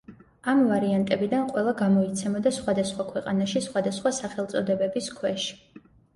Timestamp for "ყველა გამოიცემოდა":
1.51-2.55